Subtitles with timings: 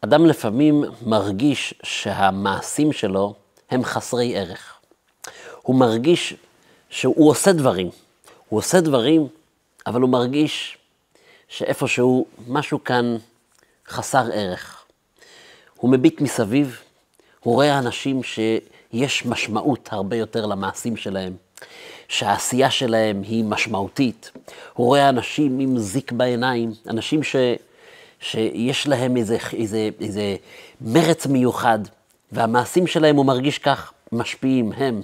[0.00, 3.34] אדם לפעמים מרגיש שהמעשים שלו
[3.70, 4.74] הם חסרי ערך.
[5.62, 6.34] הוא מרגיש
[6.90, 7.90] שהוא עושה דברים.
[8.48, 9.28] הוא עושה דברים,
[9.86, 10.78] אבל הוא מרגיש
[11.48, 13.16] שאיפשהו משהו כאן
[13.88, 14.84] חסר ערך.
[15.76, 16.80] הוא מביט מסביב,
[17.40, 21.36] הוא רואה אנשים שיש משמעות הרבה יותר למעשים שלהם,
[22.08, 24.30] שהעשייה שלהם היא משמעותית.
[24.72, 27.36] הוא רואה אנשים עם זיק בעיניים, אנשים ש...
[28.20, 30.36] שיש להם איזה, איזה, איזה
[30.80, 31.78] מרץ מיוחד,
[32.32, 35.00] והמעשים שלהם, הוא מרגיש כך, משפיעים הם